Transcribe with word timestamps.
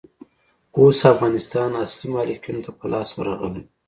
اوس 0.77 0.99
افغانستان 1.13 1.69
اصلي 1.83 2.07
مالکينو 2.15 2.63
ته 2.65 2.71
په 2.77 2.85
لاس 2.91 3.09
ورغلئ. 3.17 3.63